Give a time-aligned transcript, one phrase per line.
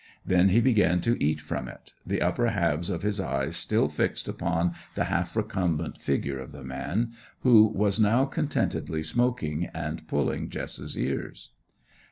[0.25, 4.27] Then he began to eat from it, the upper halves of his eyes still fixed
[4.27, 10.49] upon the half recumbent figure of the man, who was now contentedly smoking and pulling
[10.49, 11.51] Jess's ears.